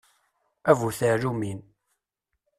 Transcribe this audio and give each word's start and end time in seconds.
A 0.69 0.73
bu 0.79 0.89
tɛellumin! 0.97 1.59